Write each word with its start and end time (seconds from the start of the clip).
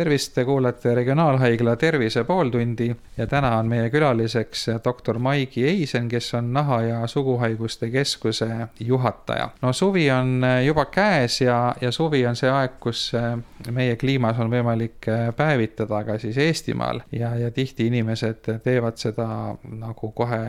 tervist, 0.00 0.32
te 0.34 0.44
kuulate 0.44 0.94
Regionaalhaigla 0.94 1.76
Tervise 1.76 2.24
pooltundi 2.24 2.96
ja 3.16 3.26
täna 3.26 3.50
on 3.58 3.68
meie 3.68 3.90
külaliseks 3.92 4.66
doktor 4.84 5.18
Maigi 5.20 5.66
Eisen, 5.68 6.08
kes 6.08 6.34
on 6.34 6.52
Naha- 6.54 6.82
ja 6.82 7.06
Suguhaiguste 7.06 7.90
Keskuse 7.90 8.48
juhataja. 8.80 9.50
no 9.62 9.72
suvi 9.72 10.10
on 10.10 10.46
juba 10.64 10.84
käes 10.84 11.40
ja, 11.40 11.74
ja 11.80 11.92
suvi 11.92 12.22
on 12.26 12.36
see 12.36 12.48
aeg, 12.50 12.78
kus 12.80 13.12
meie 13.70 13.96
kliimas 14.00 14.40
on 14.40 14.48
võimalik 14.50 15.10
päevitada 15.36 16.00
ka 16.04 16.16
siis 16.18 16.38
Eestimaal 16.38 17.02
ja, 17.12 17.34
ja 17.36 17.50
tihti 17.50 17.90
inimesed 17.92 18.48
teevad 18.64 18.96
seda 18.96 19.28
nagu 19.82 20.12
kohe 20.16 20.40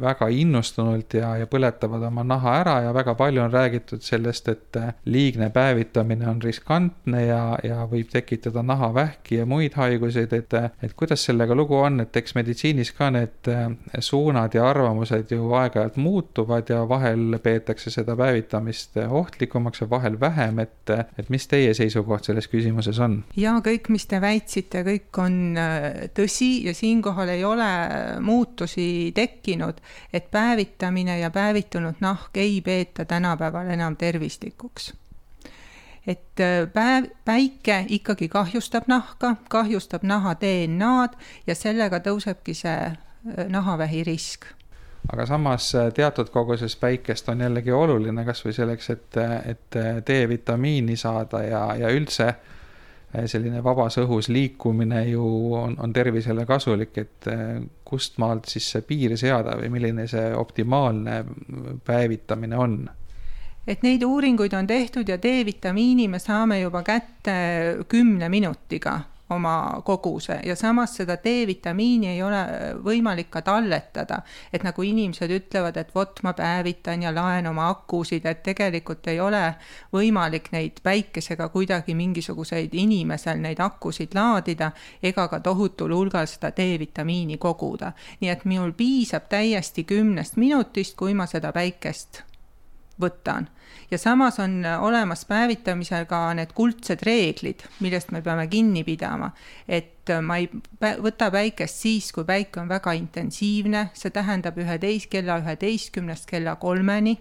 väga 0.00 0.30
innustunult 0.30 1.18
ja, 1.18 1.32
ja 1.42 1.50
põletavad 1.50 2.06
oma 2.06 2.22
naha 2.22 2.54
ära 2.60 2.76
ja 2.86 2.94
väga 2.94 3.16
palju 3.18 3.42
on 3.42 3.50
räägitud 3.50 4.06
sellest, 4.06 4.48
et 4.48 4.80
liigne 5.04 5.50
päevitamine 5.50 6.30
on 6.30 6.42
riskantne 6.42 7.26
ja, 7.26 7.42
ja 7.66 7.82
võib 7.90 8.14
tekitada 8.14 8.62
nahavähki 8.76 9.40
ja 9.40 9.46
muid 9.46 9.74
haiguseid, 9.76 10.32
et, 10.36 10.54
et 10.82 10.94
kuidas 10.96 11.24
sellega 11.24 11.54
lugu 11.56 11.76
on, 11.80 12.00
et 12.04 12.16
eks 12.16 12.36
meditsiinis 12.36 12.92
ka 12.96 13.08
need 13.14 13.50
äh, 13.50 13.70
suunad 14.04 14.54
ja 14.54 14.68
arvamused 14.70 15.32
ju 15.32 15.50
aeg-ajalt 15.56 15.96
muutuvad 16.00 16.70
ja 16.70 16.82
vahel 16.88 17.38
peetakse 17.42 17.90
seda 17.90 18.16
päevitamist 18.16 18.98
ohtlikumaks 19.08 19.80
ja 19.80 19.90
vahel 19.90 20.20
vähem, 20.20 20.60
et, 20.64 20.92
et 21.18 21.30
mis 21.32 21.48
teie 21.48 21.72
seisukoht 21.74 22.28
selles 22.28 22.50
küsimuses 22.52 23.00
on? 23.02 23.22
ja 23.36 23.56
kõik, 23.64 23.90
mis 23.94 24.06
te 24.10 24.20
väitsite, 24.20 24.84
kõik 24.86 25.22
on 25.22 25.40
äh, 25.60 25.88
tõsi 26.16 26.50
ja 26.66 26.74
siinkohal 26.76 27.32
ei 27.32 27.44
ole 27.44 27.70
muutusi 28.20 29.12
tekkinud, 29.16 29.80
et 30.12 30.30
päevitamine 30.30 31.18
ja 31.20 31.32
päevitunud 31.34 32.04
nahk 32.04 32.36
ei 32.36 32.60
peeta 32.64 33.04
tänapäeval 33.08 33.72
enam 33.76 33.96
tervislikuks 33.96 34.92
et 36.06 36.40
äh, 36.40 36.68
päev, 36.72 37.10
päike 37.24 37.84
ikkagi 37.88 38.28
kahjustab 38.28 38.86
nahka, 38.86 39.36
kahjustab 39.48 40.02
naha 40.06 40.36
DNA-d 40.40 41.18
ja 41.46 41.54
sellega 41.54 42.00
tõusebki 42.04 42.54
see 42.54 42.78
äh, 42.86 43.46
nahavähi 43.48 44.04
risk. 44.06 44.46
Aga 45.12 45.26
samas 45.26 45.70
äh, 45.74 45.90
teatud 45.94 46.30
koguses 46.34 46.76
päikest 46.76 47.28
on 47.28 47.42
jällegi 47.42 47.72
oluline 47.72 48.24
kasvõi 48.26 48.54
selleks, 48.54 48.90
et, 48.90 49.18
et 49.46 49.80
D-vitamiini 50.06 50.96
saada 50.96 51.42
ja, 51.46 51.64
ja 51.78 51.90
üldse 51.94 52.34
selline 53.30 53.62
vabas 53.64 53.96
õhus 54.02 54.26
liikumine 54.28 55.04
ju 55.08 55.24
on, 55.56 55.76
on 55.80 55.92
tervisele 55.94 56.42
kasulik, 56.44 56.98
et 56.98 57.28
kust 57.86 58.18
maalt 58.20 58.50
siis 58.50 58.66
see 58.74 58.82
piir 58.84 59.14
seada 59.16 59.54
või 59.56 59.70
milline 59.72 60.04
see 60.10 60.34
optimaalne 60.36 61.22
päevitamine 61.86 62.58
on 62.60 62.74
et 63.66 63.82
neid 63.82 64.02
uuringuid 64.02 64.54
on 64.54 64.66
tehtud 64.66 65.08
ja 65.08 65.18
D-vitamiini 65.18 66.08
me 66.08 66.18
saame 66.18 66.60
juba 66.60 66.82
kätte 66.82 67.36
kümne 67.88 68.28
minutiga 68.28 69.00
oma 69.30 69.82
koguse 69.84 70.40
ja 70.44 70.56
samas 70.56 70.96
seda 70.96 71.16
D-vitamiini 71.24 72.08
ei 72.12 72.22
ole 72.22 72.42
võimalik 72.84 73.30
ka 73.30 73.42
talletada. 73.42 74.20
et 74.52 74.62
nagu 74.62 74.82
inimesed 74.82 75.30
ütlevad, 75.30 75.76
et 75.76 75.94
vot 75.94 76.22
ma 76.22 76.32
päevitan 76.32 77.02
ja 77.02 77.14
laen 77.14 77.46
oma 77.46 77.68
akusid, 77.68 78.26
et 78.26 78.42
tegelikult 78.42 79.06
ei 79.08 79.20
ole 79.20 79.54
võimalik 79.92 80.52
neid 80.52 80.78
päikesega 80.82 81.48
kuidagi 81.48 81.94
mingisuguseid 81.94 82.74
inimesel 82.74 83.42
neid 83.42 83.60
akusid 83.60 84.14
laadida 84.14 84.70
ega 85.02 85.28
ka 85.28 85.40
tohutul 85.40 85.94
hulgal 85.94 86.26
seda 86.26 86.52
D-vitamiini 86.54 87.38
koguda. 87.38 87.92
nii 88.20 88.30
et 88.30 88.44
minul 88.44 88.72
piisab 88.72 89.28
täiesti 89.28 89.84
kümnest 89.84 90.36
minutist, 90.36 90.96
kui 90.96 91.14
ma 91.14 91.26
seda 91.26 91.52
päikest 91.52 92.22
võtan 93.00 93.48
ja 93.90 93.98
samas 93.98 94.40
on 94.40 94.64
olemas 94.80 95.24
päevitamisel 95.24 96.04
ka 96.04 96.34
need 96.34 96.52
kuldsed 96.54 97.02
reeglid, 97.06 97.62
millest 97.80 98.10
me 98.10 98.22
peame 98.22 98.46
kinni 98.46 98.84
pidama. 98.84 99.30
et 99.68 100.10
ma 100.22 100.36
ei 100.36 100.48
võta 101.02 101.30
päikest 101.30 101.82
siis, 101.82 102.12
kui 102.12 102.24
päike 102.24 102.60
on 102.60 102.68
väga 102.68 102.92
intensiivne, 102.92 103.90
see 103.94 104.10
tähendab 104.10 104.58
üheteist, 104.58 105.10
kella 105.10 105.38
üheteistkümnest 105.42 106.26
kella 106.30 106.56
kolmeni. 106.56 107.18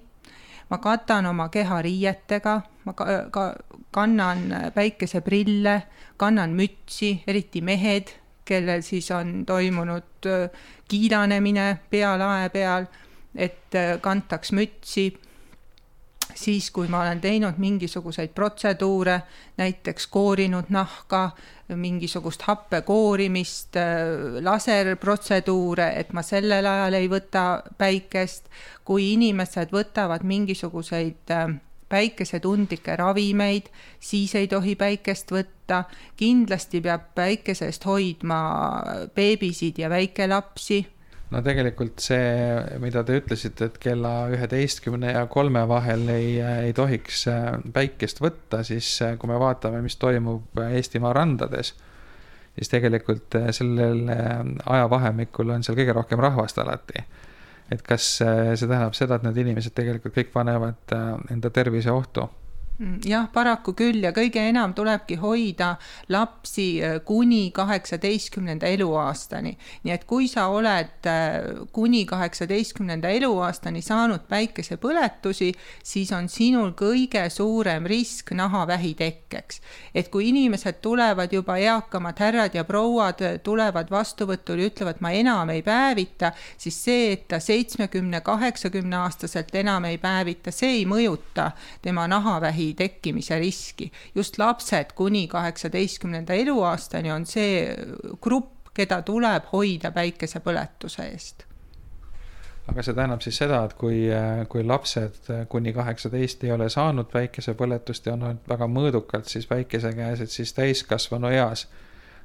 ma 0.69 0.77
katan 0.77 1.25
oma 1.25 1.49
keha 1.49 1.81
riietega, 1.81 2.61
ma 2.85 2.93
ka, 2.93 3.05
ka 3.31 3.53
kannan 3.91 4.71
päikeseprille, 4.73 5.81
kannan 6.17 6.53
mütsi, 6.57 7.23
eriti 7.27 7.61
mehed, 7.61 8.09
kellel 8.45 8.81
siis 8.81 9.11
on 9.11 9.45
toimunud 9.45 10.27
kiilanemine 10.89 11.79
pealae 11.89 12.49
peal, 12.49 12.85
et 13.35 13.77
kantaks 14.01 14.51
mütsi 14.51 15.11
siis, 16.35 16.69
kui 16.71 16.87
ma 16.91 17.01
olen 17.01 17.21
teinud 17.21 17.57
mingisuguseid 17.57 18.33
protseduure, 18.35 19.21
näiteks 19.57 20.07
koorinud 20.07 20.69
nahka, 20.69 21.29
mingisugust 21.75 22.45
happe 22.45 22.81
koorimist, 22.85 23.77
laserprotseduure, 24.41 25.91
et 25.99 26.13
ma 26.13 26.21
sellel 26.21 26.65
ajal 26.65 26.99
ei 26.99 27.09
võta 27.09 27.45
päikest. 27.77 28.49
kui 28.85 29.13
inimesed 29.13 29.71
võtavad 29.73 30.21
mingisuguseid 30.21 31.31
äh, 31.33 31.55
päikesetundlikke 31.89 32.95
ravimeid, 32.95 33.71
siis 33.99 34.35
ei 34.35 34.47
tohi 34.47 34.75
päikest 34.75 35.31
võtta. 35.31 35.83
kindlasti 36.17 36.81
peab 36.81 37.01
päikese 37.15 37.65
eest 37.65 37.85
hoidma 37.85 38.37
beebisid 39.15 39.79
ja 39.81 39.89
väikelapsi 39.89 40.85
no 41.33 41.41
tegelikult 41.45 42.03
see, 42.03 42.27
mida 42.83 43.03
te 43.05 43.17
ütlesite, 43.19 43.69
et 43.69 43.79
kella 43.81 44.13
üheteistkümne 44.33 45.15
ja 45.15 45.25
kolme 45.31 45.65
vahel 45.69 46.07
ei, 46.13 46.37
ei 46.41 46.75
tohiks 46.77 47.25
äh, 47.31 47.49
päikest 47.73 48.21
võtta, 48.23 48.61
siis 48.67 48.91
äh, 49.05 49.15
kui 49.21 49.31
me 49.31 49.39
vaatame, 49.41 49.81
mis 49.85 49.97
toimub 50.01 50.61
Eestimaa 50.67 51.13
randades, 51.17 51.73
siis 52.55 52.71
tegelikult 52.71 53.37
äh, 53.39 53.49
sellel 53.55 54.05
ajavahemikul 54.65 55.55
on 55.57 55.65
seal 55.65 55.77
kõige 55.79 55.97
rohkem 55.97 56.21
rahvast 56.21 56.61
alati. 56.61 57.05
et 57.73 57.81
kas 57.81 58.19
see 58.21 58.67
tähendab 58.67 58.93
seda, 58.93 59.17
et 59.17 59.23
need 59.25 59.39
inimesed 59.41 59.73
tegelikult 59.73 60.13
kõik 60.13 60.33
panevad 60.33 60.93
enda 61.33 61.49
tervise 61.49 61.89
ohtu 61.91 62.27
jah, 63.07 63.29
paraku 63.31 63.71
küll 63.77 64.03
ja 64.03 64.11
kõige 64.11 64.41
enam 64.49 64.73
tulebki 64.75 65.15
hoida 65.21 65.75
lapsi 66.11 66.81
äh, 66.83 66.97
kuni 67.07 67.51
kaheksateistkümnenda 67.55 68.67
eluaastani. 68.67 69.55
nii 69.83 69.93
et 69.93 70.03
kui 70.03 70.27
sa 70.27 70.47
oled 70.51 71.07
äh, 71.07 71.39
kuni 71.71 72.05
kaheksateistkümnenda 72.05 73.09
eluaastani 73.15 73.81
saanud 73.81 74.25
päikesepõletusi, 74.27 75.53
siis 75.83 76.11
on 76.11 76.27
sinul 76.29 76.73
kõige 76.75 77.23
suurem 77.29 77.85
risk 77.87 78.31
nahavähi 78.35 78.93
tekkeks. 78.93 79.61
et 79.95 80.11
kui 80.11 80.29
inimesed 80.29 80.81
tulevad 80.81 81.31
juba, 81.31 81.57
eakamad 81.57 82.19
härrad 82.19 82.55
ja 82.59 82.65
prouad 82.67 83.23
äh, 83.23 83.39
tulevad 83.39 83.91
vastuvõtule 83.91 84.67
ja 84.67 84.73
ütlevad, 84.73 84.99
ma 84.99 85.13
enam 85.15 85.49
ei 85.49 85.63
päevita, 85.63 86.33
siis 86.57 86.83
see, 86.83 87.13
et 87.13 87.27
ta 87.31 87.39
seitsmekümne, 87.39 88.19
kaheksakümne 88.21 88.99
aastaselt 89.05 89.55
enam 89.55 89.87
ei 89.87 89.97
päevita, 89.97 90.51
see 90.51 90.81
ei 90.81 90.85
mõjuta 90.85 91.53
tema 91.81 92.07
nahavähi 92.11 92.64
vähi 92.65 92.73
tekkimise 92.73 93.39
riski. 93.39 93.91
just 94.15 94.37
lapsed 94.37 94.93
kuni 94.95 95.27
kaheksateistkümnenda 95.27 96.33
eluaastani 96.33 97.11
on 97.11 97.25
see 97.25 97.75
grupp, 98.21 98.69
keda 98.73 99.01
tuleb 99.01 99.43
hoida 99.51 99.91
päikesepõletuse 99.91 101.03
eest 101.11 101.45
aga 102.67 102.81
see 102.81 102.95
tähendab 102.97 103.21
siis 103.21 103.37
seda, 103.37 103.63
et 103.65 103.73
kui, 103.73 104.07
kui 104.49 104.63
lapsed 104.63 105.31
kuni 105.49 105.73
kaheksateist 105.73 106.43
ei 106.43 106.51
ole 106.51 106.69
saanud 106.69 107.11
päikesepõletust 107.11 108.05
ja 108.05 108.13
on 108.13 108.23
olnud 108.23 108.49
väga 108.49 108.67
mõõdukalt 108.67 109.29
siis 109.29 109.45
päikese 109.47 109.93
käes, 109.93 110.21
et 110.21 110.31
siis 110.33 110.53
täiskasvanu 110.53 111.29
eas 111.29 111.67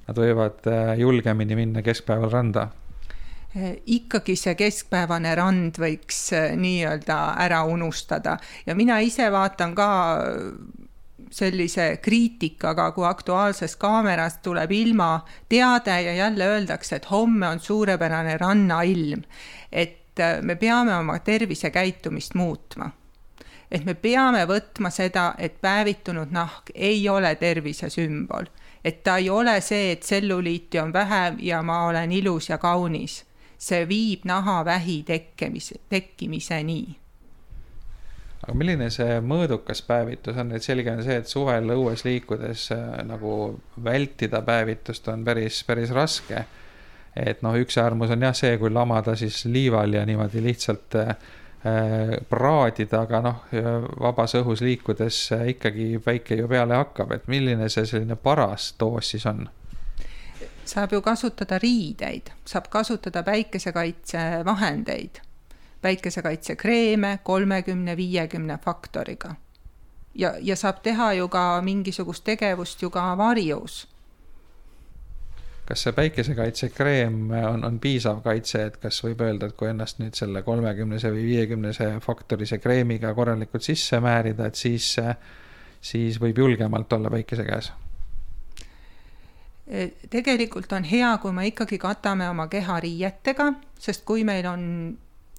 nad 0.08 0.16
võivad 0.16 0.64
äh, 0.66 0.94
julgemini 0.98 1.56
minna 1.56 1.82
keskpäeval 1.82 2.32
randa 2.32 2.70
Eh, 2.70 2.89
ikkagi 3.86 4.36
see 4.38 4.54
keskpäevane 4.54 5.34
rand 5.34 5.78
võiks 5.82 6.18
eh, 6.38 6.52
nii-öelda 6.56 7.18
ära 7.42 7.64
unustada 7.66 8.36
ja 8.66 8.76
mina 8.78 9.00
ise 9.02 9.26
vaatan 9.32 9.74
ka 9.74 9.88
sellise 11.30 11.96
kriitikaga, 12.02 12.90
kui 12.94 13.06
Aktuaalses 13.06 13.76
Kaameras 13.76 14.38
tuleb 14.42 14.70
ilmateade 14.70 16.02
ja 16.02 16.14
jälle 16.14 16.46
öeldakse, 16.46 16.96
et 16.96 17.10
homme 17.10 17.48
on 17.48 17.60
suurepärane 17.60 18.36
rannailm. 18.36 19.22
et 19.72 20.18
eh, 20.18 20.42
me 20.42 20.54
peame 20.54 20.94
oma 20.96 21.18
tervisekäitumist 21.18 22.34
muutma. 22.34 22.90
et 23.70 23.84
me 23.84 23.94
peame 23.94 24.44
võtma 24.46 24.90
seda, 24.90 25.34
et 25.38 25.60
päevitunud 25.60 26.30
nahk 26.30 26.70
ei 26.74 27.08
ole 27.08 27.34
tervise 27.34 27.90
sümbol. 27.90 28.46
et 28.84 29.02
ta 29.02 29.16
ei 29.16 29.30
ole 29.30 29.60
see, 29.60 29.92
et 29.92 30.00
tselluliiti 30.00 30.78
on 30.78 30.92
vähem 30.92 31.36
ja 31.38 31.62
ma 31.62 31.86
olen 31.86 32.12
ilus 32.12 32.48
ja 32.48 32.58
kaunis 32.58 33.24
see 33.60 33.84
viib 33.88 34.24
nahavähi 34.28 35.02
tekkemise, 35.06 35.82
tekkimiseni 35.92 36.80
aga 38.40 38.56
milline 38.56 38.88
see 38.92 39.18
mõõdukas 39.24 39.82
päevitus 39.84 40.38
on, 40.40 40.54
et 40.56 40.64
selge 40.64 40.92
on 40.92 41.02
see, 41.04 41.18
et 41.20 41.28
suvel 41.28 41.74
õues 41.74 42.04
liikudes 42.06 42.70
äh, 42.74 42.86
nagu 43.06 43.34
vältida 43.84 44.40
päevitust 44.46 45.10
on 45.12 45.24
päris, 45.26 45.60
päris 45.68 45.92
raske. 45.94 46.46
et 47.16 47.42
noh, 47.42 47.56
üks 47.58 47.76
äärmus 47.82 48.10
on 48.14 48.22
jah 48.22 48.34
see, 48.36 48.56
kui 48.58 48.70
lamada 48.70 49.16
siis 49.18 49.44
liival 49.44 49.94
ja 49.94 50.06
niimoodi 50.06 50.42
lihtsalt 50.42 50.96
äh, 51.02 51.14
praadida, 52.30 53.02
aga 53.04 53.20
noh, 53.20 53.40
vabas 54.00 54.32
õhus 54.38 54.62
liikudes 54.64 55.18
ikkagi 55.52 55.98
päike 56.04 56.38
ju 56.38 56.48
peale 56.48 56.78
hakkab, 56.80 57.12
et 57.12 57.26
milline 57.28 57.68
see 57.68 57.84
selline 57.84 58.16
paras 58.16 58.72
doos 58.80 59.12
siis 59.12 59.26
on? 59.28 59.44
Saab 60.64 60.92
ju 60.92 61.00
kasutada 61.02 61.58
riideid, 61.58 62.30
saab 62.46 62.68
kasutada 62.70 63.22
päikesekaitsevahendeid, 63.22 65.20
päikesekaitsekreeme 65.82 67.18
kolmekümne, 67.22 67.96
viiekümne 67.96 68.58
faktoriga. 68.64 69.34
ja, 70.14 70.34
ja 70.40 70.56
saab 70.56 70.82
teha 70.82 71.12
ju 71.12 71.28
ka 71.28 71.62
mingisugust 71.62 72.24
tegevust 72.24 72.82
ju 72.82 72.90
ka 72.90 73.16
varjus 73.16 73.88
kas 75.70 75.84
see 75.86 75.92
päikesekaitsekreem 75.94 77.30
on, 77.30 77.64
on 77.64 77.76
piisav 77.78 78.24
kaitse, 78.24 78.64
et 78.66 78.76
kas 78.82 78.96
võib 79.04 79.20
öelda, 79.22 79.46
et 79.46 79.56
kui 79.58 79.68
ennast 79.70 80.00
nüüd 80.02 80.18
selle 80.18 80.42
kolmekümnese 80.42 81.12
või 81.14 81.28
viiekümnese 81.28 81.92
faktorise 82.02 82.58
kreemiga 82.58 83.12
korralikult 83.14 83.62
sisse 83.62 84.00
määrida, 84.02 84.48
et 84.50 84.58
siis, 84.58 84.96
siis 85.92 86.18
võib 86.20 86.42
julgemalt 86.42 86.98
olla 86.98 87.12
päikese 87.14 87.46
käes? 87.46 87.70
Tegelikult 90.10 90.72
on 90.72 90.84
hea, 90.84 91.10
kui 91.22 91.32
me 91.32 91.46
ikkagi 91.46 91.78
katame 91.78 92.28
oma 92.28 92.48
keha 92.50 92.80
riietega, 92.82 93.52
sest 93.78 94.04
kui 94.04 94.24
meil 94.24 94.46
on 94.50 94.64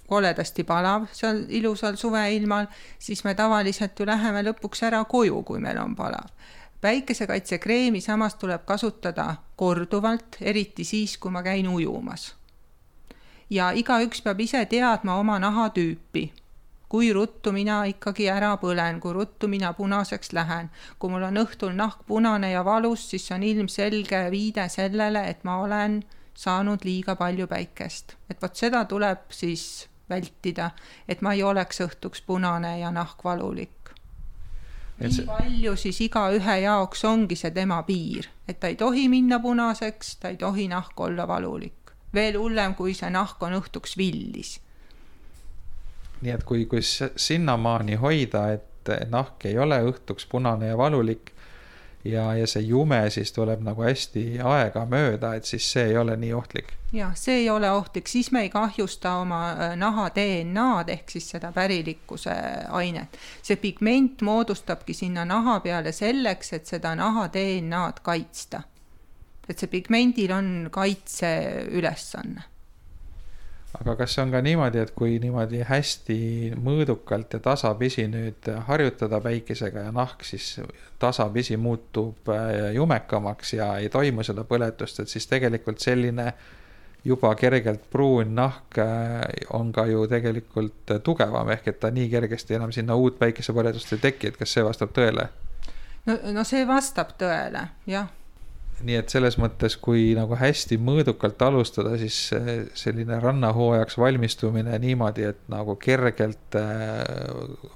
koledasti 0.08 0.64
palav 0.68 1.08
seal 1.16 1.46
ilusal 1.50 1.96
suveilmal, 2.00 2.68
siis 3.00 3.24
me 3.24 3.36
tavaliselt 3.36 4.00
ju 4.00 4.08
läheme 4.08 4.44
lõpuks 4.48 4.84
ära 4.88 5.04
koju, 5.08 5.44
kui 5.48 5.60
meil 5.64 5.80
on 5.84 5.96
palav 5.96 6.32
päikesekaitsekreemi 6.82 8.02
samas 8.02 8.36
tuleb 8.36 8.66
kasutada 8.66 9.36
korduvalt, 9.56 10.38
eriti 10.42 10.84
siis, 10.84 11.18
kui 11.18 11.32
ma 11.32 11.44
käin 11.44 11.68
ujumas. 11.68 12.36
ja 13.50 13.72
igaüks 13.72 14.22
peab 14.22 14.40
ise 14.40 14.66
teadma 14.66 15.16
oma 15.20 15.40
nahatüüpi, 15.40 16.32
kui 16.92 17.14
ruttu 17.16 17.54
mina 17.56 17.78
ikkagi 17.88 18.26
ära 18.28 18.50
põlen, 18.60 19.00
kui 19.00 19.14
ruttu 19.16 19.48
mina 19.48 19.72
punaseks 19.74 20.34
lähen. 20.36 20.70
kui 21.00 21.10
mul 21.10 21.24
on 21.24 21.40
õhtul 21.40 21.72
nahk 21.76 22.04
punane 22.08 22.52
ja 22.52 22.66
valus, 22.68 23.10
siis 23.10 23.28
see 23.28 23.36
on 23.36 23.44
ilmselge 23.48 24.26
viide 24.32 24.68
sellele, 24.70 25.24
et 25.30 25.46
ma 25.48 25.62
olen 25.64 26.02
saanud 26.36 26.84
liiga 26.84 27.16
palju 27.16 27.48
päikest. 27.48 28.18
et 28.30 28.42
vot 28.42 28.56
seda 28.56 28.86
tuleb 28.86 29.30
siis 29.30 29.88
vältida, 30.10 30.72
et 31.08 31.22
ma 31.22 31.34
ei 31.34 31.44
oleks 31.44 31.80
õhtuks 31.88 32.26
punane 32.28 32.80
ja 32.80 32.92
nahk 32.92 33.24
valulik 33.24 33.82
nii 35.02 35.14
see... 35.16 35.26
palju 35.26 35.76
siis 35.80 36.00
igaühe 36.06 36.58
jaoks 36.64 37.06
ongi 37.10 37.38
see 37.40 37.52
tema 37.56 37.82
piir, 37.88 38.28
et 38.48 38.60
ta 38.60 38.72
ei 38.72 38.78
tohi 38.80 39.08
minna 39.10 39.40
punaseks, 39.40 40.18
ta 40.22 40.34
ei 40.34 40.38
tohi 40.38 40.68
nahk 40.72 41.00
olla 41.00 41.28
valulik. 41.28 41.96
veel 42.14 42.38
hullem, 42.38 42.76
kui 42.76 42.94
see 42.94 43.10
nahk 43.10 43.42
on 43.44 43.56
õhtuks 43.62 43.96
villis. 43.98 44.60
Nii 46.22 46.32
et 46.32 46.44
kui, 46.44 46.66
kui 46.66 46.82
sinnamaani 46.82 47.96
hoida, 48.02 48.48
et 48.54 48.92
nahk 49.10 49.46
ei 49.46 49.58
ole 49.62 49.78
õhtuks 49.92 50.26
punane 50.30 50.72
ja 50.72 50.78
valulik 50.78 51.32
ja, 52.06 52.36
ja 52.36 52.48
see 52.48 52.64
jume 52.66 53.10
siis 53.10 53.32
tuleb 53.34 53.62
nagu 53.66 53.84
hästi 53.86 54.24
aegamööda, 54.44 55.36
et 55.38 55.46
siis 55.46 55.66
see 55.74 55.92
ei 55.92 55.98
ole 55.98 56.16
nii 56.18 56.34
ohtlik. 56.34 56.74
jah, 56.94 57.14
see 57.18 57.42
ei 57.44 57.50
ole 57.50 57.72
ohtlik, 57.72 58.08
siis 58.08 58.32
me 58.32 58.42
ei 58.46 58.50
kahjusta 58.50 59.16
oma 59.22 59.42
äh, 59.52 59.76
naha 59.80 60.10
DNA-d 60.16 60.94
ehk 60.96 61.14
siis 61.14 61.30
seda 61.36 61.52
pärilikkuse 61.56 62.36
ainet. 62.70 63.18
see 63.42 63.56
pigment 63.56 64.22
moodustabki 64.22 64.94
sinna 64.94 65.26
naha 65.26 65.60
peale 65.60 65.92
selleks, 65.92 66.54
et 66.54 66.66
seda 66.66 66.96
naha 66.96 67.28
DNA-d 67.34 68.02
kaitsta. 68.04 68.64
et 69.50 69.60
see 69.60 69.68
pigmendil 69.68 70.32
on 70.32 70.70
kaitseülesanne 70.72 72.51
aga 73.80 73.96
kas 73.96 74.18
on 74.20 74.32
ka 74.32 74.42
niimoodi, 74.44 74.82
et 74.84 74.92
kui 74.96 75.18
niimoodi 75.24 75.64
hästi 75.68 76.20
mõõdukalt 76.60 77.38
ja 77.38 77.40
tasapisi 77.44 78.08
nüüd 78.12 78.50
harjutada 78.68 79.22
päikesega 79.24 79.88
ja 79.88 79.92
nahk 79.96 80.26
siis 80.28 80.58
tasapisi 81.00 81.58
muutub 81.58 82.30
äh, 82.30 82.72
jumekamaks 82.76 83.54
ja 83.54 83.76
ei 83.82 83.90
toimu 83.90 84.26
seda 84.28 84.44
põletust, 84.48 85.02
et 85.02 85.10
siis 85.10 85.28
tegelikult 85.32 85.80
selline 85.80 86.34
juba 87.06 87.34
kergelt 87.36 87.88
pruun 87.90 88.36
nahk 88.38 88.78
äh, 88.84 89.24
on 89.58 89.72
ka 89.74 89.88
ju 89.90 90.06
tegelikult 90.12 90.98
tugevam, 91.04 91.50
ehk 91.56 91.72
et 91.72 91.80
ta 91.80 91.92
nii 91.92 92.10
kergesti 92.12 92.60
enam 92.60 92.74
sinna 92.76 92.96
uut 92.96 93.20
päikesepõletust 93.20 93.96
ei 93.96 94.08
teki, 94.10 94.34
et 94.34 94.42
kas 94.42 94.58
see 94.58 94.68
vastab 94.68 94.92
tõele? 94.98 95.30
no, 96.06 96.18
no 96.36 96.44
see 96.48 96.68
vastab 96.68 97.16
tõele, 97.18 97.70
jah 97.88 98.10
nii 98.86 98.98
et 99.00 99.12
selles 99.14 99.38
mõttes, 99.42 99.76
kui 99.82 100.12
nagu 100.18 100.36
hästi 100.38 100.78
mõõdukalt 100.82 101.42
alustada, 101.46 101.96
siis 102.00 102.18
selline 102.78 103.20
rannahooajaks 103.22 103.98
valmistumine 104.02 104.78
niimoodi, 104.82 105.26
et 105.32 105.42
nagu 105.52 105.76
kergelt 105.82 106.58
äh, 106.60 107.02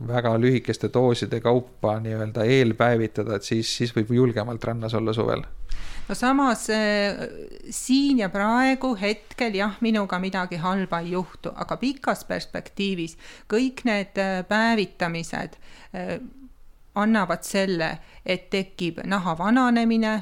väga 0.07 0.35
lühikeste 0.41 0.89
dooside 0.93 1.41
kaupa 1.43 1.97
nii-öelda 2.03 2.45
eelpäevitada, 2.57 3.39
et 3.39 3.47
siis, 3.47 3.71
siis 3.77 3.95
võib 3.95 4.13
julgemalt 4.15 4.63
rannas 4.63 4.95
olla 4.97 5.13
suvel. 5.15 5.45
No 6.05 6.15
samas 6.15 6.67
äh, 6.73 7.25
siin 7.73 8.21
ja 8.21 8.29
praegu 8.29 8.93
hetkel 8.99 9.57
jah, 9.57 9.79
minuga 9.81 10.19
midagi 10.21 10.61
halba 10.61 11.01
ei 11.01 11.15
juhtu, 11.15 11.53
aga 11.55 11.77
pikas 11.81 12.25
perspektiivis 12.29 13.17
kõik 13.51 13.85
need 13.89 14.21
äh, 14.21 14.41
päevitamised 14.49 15.59
annavad 16.95 17.43
selle, 17.43 17.89
et 18.25 18.49
tekib 18.51 19.01
naha 19.07 19.35
vananemine 19.39 20.15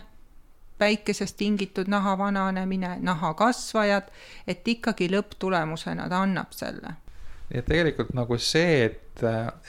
päikesest 0.77 1.37
tingitud 1.37 1.87
naha 1.87 2.17
vananemine, 2.17 2.97
nahakasvajad, 3.01 4.11
et 4.47 4.67
ikkagi 4.67 5.09
lõpptulemusena 5.11 6.09
ta 6.09 6.23
annab 6.25 6.51
selle. 6.55 6.95
et 7.51 7.65
tegelikult 7.65 8.13
nagu 8.17 8.37
see, 8.41 8.85
et, 8.85 9.23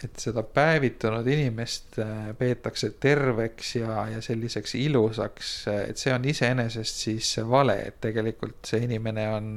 et 0.04 0.20
seda 0.20 0.42
päevitunud 0.42 1.26
inimest 1.28 1.98
äh, 2.00 2.30
peetakse 2.38 2.94
terveks 3.00 3.74
ja, 3.76 4.06
ja 4.14 4.22
selliseks 4.24 4.74
ilusaks, 4.80 5.56
et 5.88 6.00
see 6.00 6.14
on 6.14 6.24
iseenesest 6.24 7.02
siis 7.08 7.34
vale, 7.48 7.76
et 7.88 8.00
tegelikult 8.00 8.64
see 8.64 8.86
inimene 8.86 9.28
on, 9.28 9.50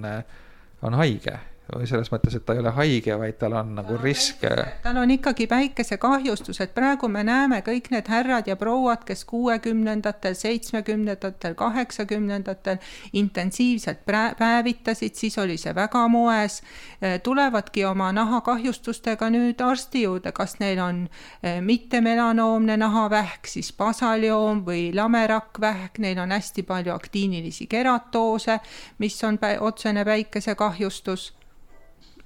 on 0.81 0.99
haige 0.99 1.37
selles 1.67 2.07
mõttes, 2.11 2.35
et 2.37 2.45
ta 2.47 2.55
ei 2.55 2.61
ole 2.61 2.71
haige, 2.77 3.15
vaid 3.19 3.35
tal 3.39 3.53
on 3.59 3.73
nagu 3.75 3.97
risk. 3.99 4.43
tal 4.83 4.97
on 4.97 5.11
ikkagi 5.11 5.47
päikesekahjustus, 5.51 6.61
et 6.63 6.73
praegu 6.75 7.09
me 7.11 7.23
näeme 7.27 7.59
kõik 7.65 7.89
need 7.91 8.07
härrad 8.07 8.47
ja 8.47 8.55
prouad, 8.55 9.03
kes 9.07 9.25
kuuekümnendatel, 9.27 10.35
seitsmekümnendatel, 10.35 11.55
kaheksakümnendatel 11.59 12.77
intensiivselt 13.13 14.05
päevitasid, 14.39 15.15
siis 15.15 15.37
oli 15.37 15.57
see 15.57 15.75
väga 15.75 16.07
moes. 16.07 16.61
Eh, 17.01 17.19
tulevadki 17.23 17.85
oma 17.85 18.11
nahakahjustustega 18.15 19.29
nüüd 19.33 19.61
arsti 19.61 20.05
juurde, 20.05 20.31
kas 20.31 20.57
neil 20.59 20.79
on 20.79 21.03
eh, 21.43 21.59
mittemelanoomne 21.61 22.77
nahavähk, 22.77 23.47
siis 23.47 23.73
basaljoom 23.77 24.63
või 24.67 24.89
lamerakkvähk, 24.95 25.99
neil 25.99 26.23
on 26.23 26.31
hästi 26.31 26.63
palju 26.63 26.95
aktiinilisi 26.95 27.67
keratoose, 27.67 28.59
mis 29.03 29.19
on 29.23 29.39
otsene 29.59 30.05
päikesekahjustus 30.05 31.33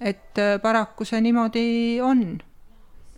et 0.02 0.38
äh, 0.42 0.56
paraku 0.62 1.06
see 1.06 1.22
niimoodi 1.22 2.02
on. 2.02 2.42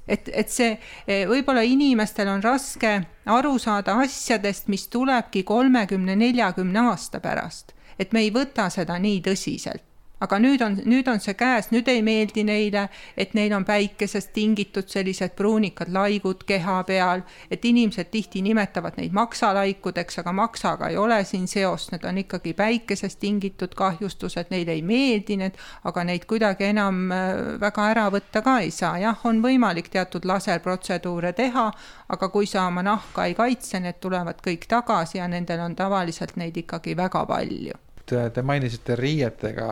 et, 0.08 0.28
et 0.34 0.50
see 0.52 0.74
eh, 1.08 1.24
võib-olla 1.30 1.64
inimestel 1.64 2.28
on 2.28 2.44
raske 2.44 2.92
aru 3.26 3.56
saada 3.60 3.96
asjadest, 4.04 4.68
mis 4.68 4.90
tulebki 4.92 5.46
kolmekümne, 5.48 6.16
neljakümne 6.20 6.90
aasta 6.90 7.24
pärast, 7.24 7.72
et 8.00 8.12
me 8.12 8.26
ei 8.26 8.34
võta 8.36 8.68
seda 8.70 9.00
nii 9.00 9.22
tõsiselt 9.24 9.93
aga 10.24 10.40
nüüd 10.40 10.62
on, 10.64 10.78
nüüd 10.88 11.08
on 11.12 11.20
see 11.24 11.36
käes, 11.38 11.70
nüüd 11.74 11.90
ei 11.92 12.02
meeldi 12.06 12.46
neile, 12.48 12.88
et 13.20 13.34
neil 13.36 13.54
on 13.56 13.66
päikesest 13.68 14.32
tingitud 14.36 14.88
sellised 14.92 15.36
pruunikad 15.40 15.92
laigud 15.94 16.46
keha 16.48 16.80
peal, 16.88 17.24
et 17.52 17.66
inimesed 17.66 18.12
tihti 18.14 18.44
nimetavad 18.46 18.98
neid 19.00 19.16
maksalaikudeks, 19.16 20.22
aga 20.24 20.36
maksaga 20.36 20.92
ei 20.92 20.98
ole 20.98 21.20
siin 21.28 21.48
seost, 21.52 21.92
need 21.92 22.08
on 22.08 22.22
ikkagi 22.24 22.56
päikesest 22.58 23.20
tingitud 23.20 23.76
kahjustused, 23.76 24.52
neile 24.54 24.78
ei 24.78 24.82
meeldi 24.86 25.40
need, 25.44 25.60
aga 25.84 26.08
neid 26.08 26.28
kuidagi 26.30 26.70
enam 26.72 27.06
äh, 27.12 27.60
väga 27.62 27.90
ära 27.92 28.08
võtta 28.14 28.44
ka 28.46 28.58
ei 28.64 28.72
saa, 28.72 28.96
jah, 29.04 29.26
on 29.28 29.44
võimalik 29.44 29.92
teatud 29.94 30.28
laserprotseduure 30.30 31.34
teha, 31.38 31.70
aga 32.16 32.30
kui 32.32 32.48
sa 32.48 32.68
oma 32.72 32.86
nahka 32.86 33.28
ei 33.28 33.36
kaitse, 33.38 33.84
need 33.84 34.00
tulevad 34.04 34.40
kõik 34.46 34.70
tagasi 34.72 35.20
ja 35.20 35.28
nendel 35.28 35.66
on 35.68 35.76
tavaliselt 35.76 36.38
neid 36.40 36.58
ikkagi 36.64 36.96
väga 36.98 37.26
palju 37.28 37.84
te 38.06 38.42
mainisite 38.42 38.96
riietega 38.96 39.70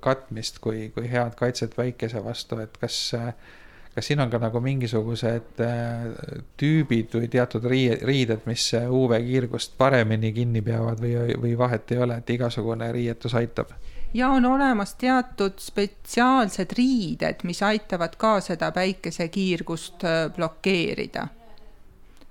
katmist 0.00 0.58
kui, 0.58 0.88
kui 0.94 1.10
head 1.10 1.36
kaitset 1.38 1.76
väikese 1.78 2.22
vastu, 2.24 2.58
et 2.62 2.76
kas, 2.80 2.98
kas 3.94 4.06
siin 4.06 4.20
on 4.20 4.30
ka 4.30 4.40
nagu 4.42 4.60
mingisugused 4.62 5.62
äh, 5.62 6.08
tüübid 6.60 7.14
või 7.14 7.28
teatud 7.30 7.64
riie, 7.70 7.98
riided, 8.02 8.44
mis 8.50 8.70
UV-kiirgust 8.78 9.78
paremini 9.78 10.32
kinni 10.34 10.62
peavad 10.62 11.00
või, 11.02 11.14
või 11.38 11.54
vahet 11.58 11.94
ei 11.94 12.02
ole, 12.02 12.18
et 12.18 12.34
igasugune 12.36 12.92
riietus 12.92 13.34
aitab? 13.38 13.74
ja 14.14 14.28
on 14.28 14.44
olemas 14.44 14.94
teatud 14.94 15.58
spetsiaalsed 15.60 16.70
riided, 16.78 17.42
mis 17.44 17.62
aitavad 17.62 18.14
ka 18.16 18.38
seda 18.40 18.72
päikesekiirgust 18.72 20.04
äh, 20.04 20.22
blokeerida. 20.36 21.28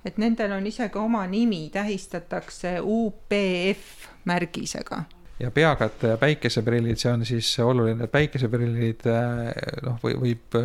et 0.05 0.17
nendel 0.17 0.51
on 0.51 0.67
isegi 0.67 0.97
oma 0.97 1.25
nimi, 1.27 1.69
tähistatakse 1.69 2.77
UPF 2.81 4.07
märgisega 4.25 5.03
ja 5.39 5.51
peakate 5.51 6.13
ja 6.13 6.17
päikeseprillid, 6.17 6.97
see 6.97 7.11
on 7.13 7.25
siis 7.25 7.51
oluline, 7.59 8.07
et 8.07 8.11
päikeseprillid 8.11 9.05
noh, 9.85 9.99
või 10.03 10.17
võib 10.23 10.57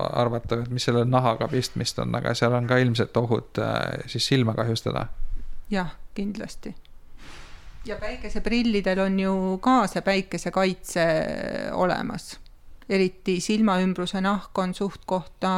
arvata, 0.00 0.62
et 0.62 0.72
mis 0.72 0.88
selle 0.88 1.04
nahaga 1.04 1.48
pistmist 1.52 2.00
on, 2.02 2.14
aga 2.16 2.32
seal 2.34 2.56
on 2.56 2.68
ka 2.70 2.80
ilmselt 2.80 3.16
ohud 3.20 3.60
siis 4.06 4.26
silma 4.32 4.54
kahjustada. 4.56 5.06
jah, 5.70 5.92
kindlasti. 6.14 6.74
ja 7.84 8.00
päikeseprillidel 8.00 9.04
on 9.04 9.20
ju 9.20 9.36
ka 9.62 9.78
see 9.92 10.02
päikesekaitse 10.02 11.06
olemas 11.72 12.36
eriti 12.88 13.40
silmaümbruse 13.40 14.20
nahk 14.22 14.58
on 14.58 14.74
suht-kohta 14.74 15.52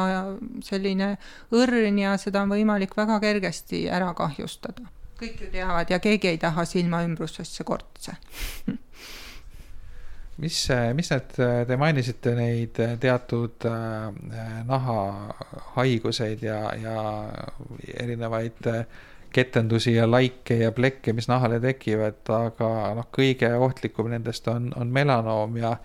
selline 0.65 1.11
õrn 1.55 1.99
ja 2.01 2.15
seda 2.21 2.43
on 2.45 2.53
võimalik 2.53 2.95
väga 2.97 3.19
kergesti 3.21 3.85
ära 3.89 4.13
kahjustada. 4.17 4.87
Kõik 5.19 5.43
ju 5.45 5.49
teavad 5.53 5.91
ja 5.91 5.99
keegi 6.03 6.33
ei 6.33 6.37
taha 6.41 6.65
silmaümbrusesse 6.65 7.65
kortse. 7.67 8.15
Mis, 10.39 10.57
mis 10.95 11.09
need, 11.11 11.33
te 11.67 11.75
mainisite 11.75 12.31
neid 12.37 12.77
teatud 13.03 13.65
äh, 13.67 14.07
nahahaiguseid 14.69 16.45
ja, 16.47 16.61
ja 16.79 16.97
erinevaid 17.99 18.69
ketendusi 19.35 19.93
ja 19.97 20.07
laike 20.09 20.61
ja 20.63 20.71
plekke, 20.71 21.13
mis 21.13 21.27
nahale 21.29 21.59
tekivad, 21.61 22.23
aga 22.33 22.69
noh, 22.97 23.09
kõige 23.13 23.51
ohtlikum 23.59 24.09
nendest 24.13 24.47
on, 24.47 24.71
on 24.79 24.95
melanoom 24.95 25.59
ja 25.59 25.75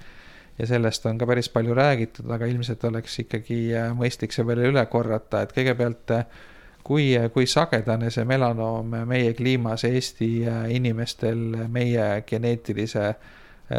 ja 0.58 0.66
sellest 0.70 1.06
on 1.10 1.18
ka 1.18 1.26
päris 1.26 1.48
palju 1.50 1.74
räägitud, 1.74 2.28
aga 2.30 2.46
ilmselt 2.46 2.84
oleks 2.86 3.18
ikkagi 3.24 3.58
äh, 3.74 3.88
mõistlik 3.96 4.34
see 4.34 4.46
veel 4.46 4.68
üle 4.68 4.84
korrata, 4.90 5.42
et 5.42 5.54
kõigepealt 5.56 6.14
äh, 6.14 6.26
kui, 6.84 7.16
äh, 7.18 7.30
kui 7.32 7.46
sagedane 7.46 8.10
see 8.14 8.24
melanoom 8.28 8.96
meie 9.08 9.32
kliimas 9.34 9.84
Eesti 9.88 10.30
inimestel, 10.68 11.64
meie 11.68 12.22
geneetilise 12.26 13.14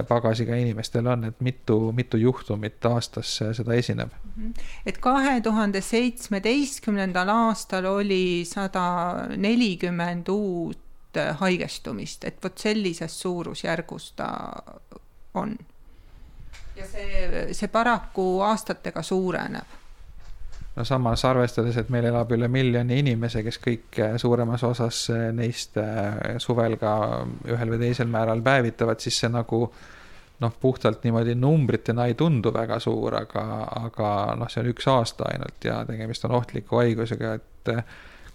pagasiga 0.10 0.56
inimestel 0.58 1.06
on, 1.08 1.28
et 1.28 1.42
mitu, 1.46 1.92
mitu 1.94 2.18
juhtumit 2.18 2.86
aastas 2.90 3.36
seda 3.54 3.74
esineb? 3.78 4.10
Mhm. 4.36 4.54
et 4.86 4.98
kahe 4.98 5.42
tuhande 5.42 5.82
seitsmeteistkümnendal 5.82 7.30
aastal 7.30 7.86
oli 7.86 8.42
sada 8.50 8.88
nelikümmend 9.38 10.28
uut 10.34 10.82
haigestumist, 11.40 12.24
et 12.24 12.44
vot 12.44 12.58
sellises 12.58 13.22
suurusjärgus 13.22 14.12
ta 14.18 14.28
on 15.34 15.58
ja 16.76 16.88
see, 16.88 17.54
see 17.54 17.68
paraku 17.72 18.42
aastatega 18.42 19.04
suureneb 19.04 19.85
no 20.76 20.86
samas 20.86 21.24
arvestades, 21.26 21.78
et 21.80 21.90
meil 21.94 22.10
elab 22.10 22.32
üle 22.36 22.48
miljoni 22.52 23.00
inimese, 23.00 23.44
kes 23.46 23.60
kõik 23.64 24.00
eh, 24.04 24.16
suuremas 24.22 24.64
osas 24.68 25.06
eh, 25.14 25.28
neist 25.36 25.78
eh, 25.80 26.36
suvel 26.44 26.76
ka 26.82 26.96
ühel 27.48 27.76
või 27.76 27.84
teisel 27.86 28.12
määral 28.12 28.44
päevitavad, 28.46 29.00
siis 29.04 29.22
see 29.24 29.32
nagu 29.32 29.62
noh, 30.44 30.58
puhtalt 30.60 31.06
niimoodi 31.08 31.38
numbritena 31.40 32.10
ei 32.10 32.18
tundu 32.20 32.52
väga 32.54 32.80
suur, 32.84 33.16
aga, 33.22 33.46
aga 33.88 34.10
noh, 34.40 34.52
see 34.52 34.66
on 34.66 34.72
üks 34.74 34.90
aasta 34.92 35.30
ainult 35.32 35.64
ja 35.64 35.80
tegemist 35.88 36.28
on 36.28 36.36
ohtliku 36.42 36.82
haigusega, 36.82 37.38
et 37.40 37.74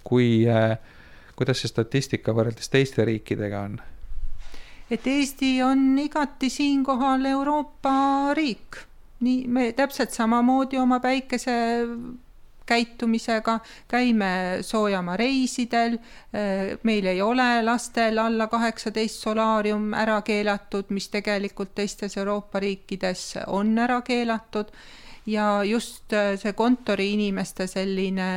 kui, 0.04 0.46
kuidas 1.36 1.60
see 1.60 1.68
statistika 1.68 2.32
võrreldes 2.36 2.72
teiste 2.72 3.04
riikidega 3.04 3.66
on? 3.68 3.80
et 4.90 5.04
Eesti 5.06 5.60
on 5.62 5.98
igati 6.02 6.48
siinkohal 6.50 7.28
Euroopa 7.30 8.32
riik. 8.34 8.80
nii, 9.20 9.44
me 9.46 9.68
täpselt 9.76 10.16
samamoodi 10.16 10.80
oma 10.80 10.98
päikese 11.04 11.52
käitumisega, 12.70 13.58
käime 13.90 14.30
soojamaa 14.66 15.16
reisidel, 15.20 15.98
meil 16.86 17.10
ei 17.10 17.22
ole 17.22 17.48
lastel 17.66 18.18
alla 18.22 18.46
kaheksateist 18.52 19.26
solaarium 19.26 19.90
ära 19.98 20.20
keelatud, 20.26 20.92
mis 20.94 21.10
tegelikult 21.10 21.74
teistes 21.74 22.16
Euroopa 22.20 22.62
riikides 22.62 23.26
on 23.50 23.74
ära 23.78 24.00
keelatud 24.06 24.70
ja 25.26 25.64
just 25.66 26.14
see 26.40 26.54
kontoriinimeste 26.56 27.66
selline 27.70 28.30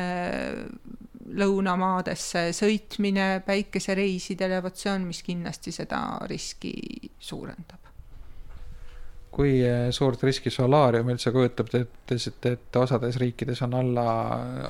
lõunamaadesse 1.34 2.50
sõitmine, 2.56 3.28
päikesereisidele, 3.46 4.60
vot 4.64 4.78
see 4.78 4.92
on, 4.92 5.08
mis 5.10 5.24
kindlasti 5.26 5.74
seda 5.76 6.04
riski 6.30 6.74
suurendab. 7.20 7.83
Kui 9.34 9.56
eh, 9.66 9.88
suurt 9.92 10.22
riski 10.24 10.52
solaarium 10.54 11.10
üldse 11.14 11.32
kujutab, 11.34 11.70
te 11.72 11.84
ütlesite, 11.88 12.54
et 12.58 12.78
osades 12.78 13.18
riikides 13.22 13.64
on 13.66 13.74
alla, 13.80 14.08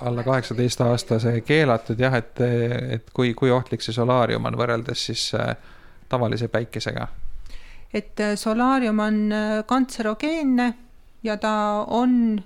alla 0.02 0.24
kaheksateist 0.24 0.84
aastase 0.86 1.36
keelatud 1.48 2.00
jah, 2.00 2.16
et, 2.16 2.40
et 2.98 3.12
kui, 3.14 3.34
kui 3.38 3.52
ohtlik 3.52 3.84
see 3.84 3.96
solaarium 3.96 4.48
on 4.48 4.58
võrreldes 4.60 5.08
siis 5.10 5.28
eh, 5.40 5.54
tavalise 6.10 6.48
päikesega? 6.54 7.10
et 7.94 8.24
eh, 8.24 8.38
solaarium 8.40 9.04
on 9.04 9.20
kantserogeenne 9.70 10.72
ja 11.24 11.38
ta 11.38 11.54
on 11.88 12.42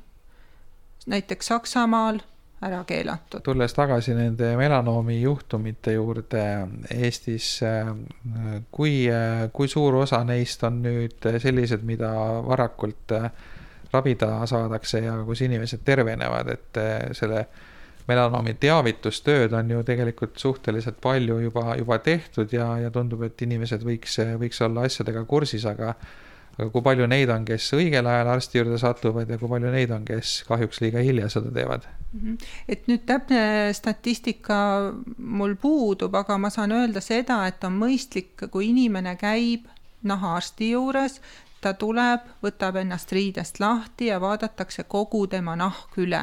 näiteks 1.08 1.54
Saksamaal 1.54 2.20
ära 2.62 2.82
keelatud. 2.90 3.44
tulles 3.46 3.74
tagasi 3.74 4.16
nende 4.18 4.56
melanoomi 4.58 5.20
juhtumite 5.22 5.94
juurde 5.94 6.44
Eestis, 6.96 7.60
kui, 8.72 8.96
kui 9.54 9.70
suur 9.70 10.02
osa 10.02 10.24
neist 10.26 10.64
on 10.66 10.82
nüüd 10.86 11.30
sellised, 11.44 11.86
mida 11.86 12.12
varakult 12.48 13.14
ravida 13.94 14.32
saadakse 14.50 15.04
ja 15.06 15.16
kus 15.26 15.42
inimesed 15.46 15.86
tervenevad, 15.86 16.54
et 16.58 16.82
selle 17.18 17.46
melanoomi 18.08 18.56
teavitustööd 18.60 19.54
on 19.54 19.72
ju 19.72 19.84
tegelikult 19.88 20.38
suhteliselt 20.40 21.02
palju 21.04 21.40
juba, 21.44 21.76
juba 21.78 22.00
tehtud 22.00 22.54
ja, 22.56 22.70
ja 22.82 22.92
tundub, 22.94 23.26
et 23.28 23.42
inimesed 23.44 23.84
võiks, 23.84 24.18
võiks 24.40 24.62
olla 24.64 24.88
asjadega 24.88 25.26
kursis, 25.28 25.66
aga 25.68 25.94
aga 26.58 26.70
kui 26.74 26.84
palju 26.86 27.08
neid 27.10 27.30
on, 27.34 27.46
kes 27.46 27.70
õigel 27.78 28.10
ajal 28.10 28.32
arsti 28.34 28.60
juurde 28.60 28.80
satuvad 28.82 29.30
ja 29.30 29.38
kui 29.38 29.50
palju 29.52 29.72
neid 29.74 29.94
on, 29.94 30.06
kes 30.08 30.42
kahjuks 30.48 30.82
liiga 30.82 31.04
hilja 31.06 31.30
seda 31.34 31.54
teevad? 31.54 31.88
Mhm. 32.08 32.38
et 32.72 32.88
nüüd 32.88 33.04
täpne 33.06 33.42
statistika 33.76 34.60
mul 35.18 35.58
puudub, 35.60 36.16
aga 36.16 36.38
ma 36.38 36.50
saan 36.50 36.72
öelda 36.72 37.04
seda, 37.04 37.42
et 37.48 37.64
on 37.68 37.76
mõistlik, 37.78 38.48
kui 38.52 38.72
inimene 38.72 39.18
käib 39.20 39.68
nahaarsti 40.08 40.72
juures, 40.72 41.20
ta 41.62 41.74
tuleb, 41.74 42.26
võtab 42.44 42.78
ennast 42.82 43.12
riidest 43.12 43.60
lahti 43.60 44.12
ja 44.12 44.20
vaadatakse 44.22 44.84
kogu 44.90 45.26
tema 45.28 45.56
nahk 45.58 45.98
üle. 45.98 46.22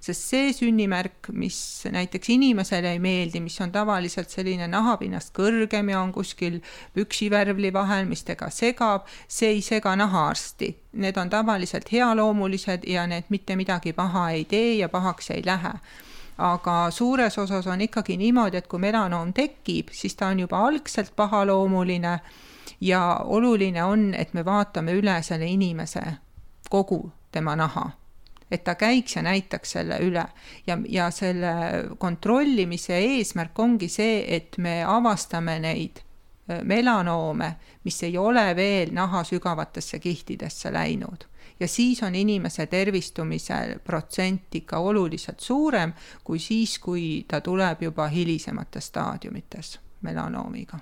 sest 0.00 0.28
see 0.30 0.52
sünnimärk, 0.54 1.30
mis 1.32 1.58
näiteks 1.90 2.30
inimesele 2.30 2.92
ei 2.94 2.98
meeldi, 3.02 3.40
mis 3.40 3.60
on 3.60 3.72
tavaliselt 3.72 4.30
selline 4.30 4.68
nahapinnast 4.70 5.34
kõrgem 5.34 5.90
ja 5.90 6.00
on 6.00 6.12
kuskil 6.12 6.60
püksivärvli 6.94 7.72
vahel, 7.72 8.06
mis 8.06 8.22
teda 8.24 8.50
segab, 8.50 9.06
see 9.28 9.56
ei 9.56 9.62
sega 9.62 9.96
nahaarsti. 9.96 10.74
Need 10.96 11.16
on 11.20 11.30
tavaliselt 11.30 11.92
healoomulised 11.92 12.86
ja 12.88 13.06
need 13.06 13.26
mitte 13.28 13.56
midagi 13.56 13.92
paha 13.92 14.30
ei 14.30 14.44
tee 14.44 14.76
ja 14.78 14.88
pahaks 14.88 15.30
ei 15.30 15.42
lähe 15.44 15.74
aga 16.38 16.90
suures 16.90 17.38
osas 17.38 17.66
on 17.66 17.80
ikkagi 17.80 18.16
niimoodi, 18.20 18.60
et 18.60 18.66
kui 18.68 18.80
melanoom 18.80 19.32
tekib, 19.32 19.88
siis 19.92 20.14
ta 20.16 20.28
on 20.28 20.42
juba 20.44 20.60
algselt 20.68 21.14
pahaloomuline 21.16 22.18
ja 22.80 23.20
oluline 23.24 23.84
on, 23.84 24.14
et 24.14 24.34
me 24.34 24.44
vaatame 24.44 24.92
üle 24.92 25.20
selle 25.22 25.46
inimese 25.46 26.02
kogu 26.70 27.10
tema 27.32 27.56
naha. 27.56 27.90
Et 28.50 28.62
ta 28.64 28.76
käiks 28.78 29.16
ja 29.16 29.22
näitaks 29.26 29.72
selle 29.74 29.98
üle. 30.06 30.22
Ja, 30.66 30.78
ja 30.88 31.10
selle 31.10 31.52
kontrollimise 31.98 32.98
eesmärk 32.98 33.58
ongi 33.58 33.88
see, 33.90 34.20
et 34.36 34.58
me 34.62 34.84
avastame 34.86 35.58
neid 35.58 35.98
äh, 35.98 36.62
melanoome, 36.62 37.56
mis 37.84 38.02
ei 38.06 38.18
ole 38.18 38.46
veel 38.56 38.94
naha 38.94 39.24
sügavatesse 39.24 39.98
kihtidesse 39.98 40.72
läinud. 40.72 41.26
ja 41.60 41.68
siis 41.68 42.02
on 42.02 42.14
inimese 42.14 42.66
tervistumise 42.66 43.78
protsent 43.84 44.54
ikka 44.54 44.78
oluliselt 44.78 45.40
suurem 45.40 45.92
kui 46.24 46.38
siis, 46.38 46.78
kui 46.78 47.24
ta 47.28 47.40
tuleb 47.40 47.82
juba 47.82 48.08
hilisemates 48.12 48.86
staadiumites 48.86 49.78
melanoomiga 50.02 50.78